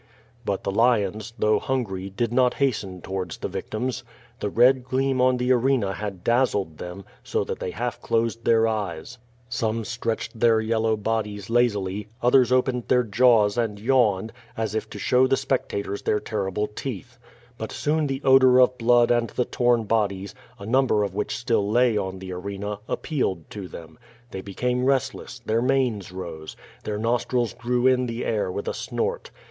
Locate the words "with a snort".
28.51-29.29